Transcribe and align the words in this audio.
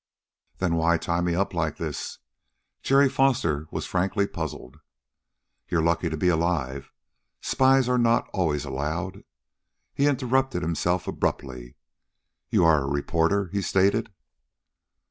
"Then 0.57 0.77
why 0.77 0.97
tie 0.97 1.21
me 1.21 1.35
up 1.35 1.53
like 1.53 1.77
this?" 1.77 2.17
Jerry 2.81 3.07
Foster 3.07 3.67
was 3.69 3.85
frankly 3.85 4.25
puzzled. 4.25 4.79
"You 5.69 5.77
are 5.77 5.83
lucky 5.83 6.09
to 6.09 6.17
be 6.17 6.27
alive. 6.27 6.91
Spies 7.39 7.87
are 7.87 7.99
not 7.99 8.27
always 8.33 8.65
allowed" 8.65 9.23
He 9.93 10.07
interrupted 10.07 10.63
himself 10.63 11.07
abruptly. 11.07 11.75
"You 12.49 12.65
are 12.65 12.81
a 12.81 12.87
reporter," 12.89 13.49
he 13.49 13.61
stated. 13.61 14.11